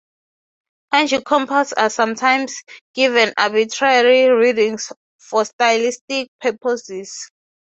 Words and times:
Kanji 0.91 1.23
compounds 1.23 1.73
are 1.73 1.91
sometimes 1.91 2.63
given 2.95 3.35
arbitrary 3.37 4.29
readings 4.31 4.91
for 5.19 5.45
stylistic 5.45 6.27
purposes. 6.41 7.29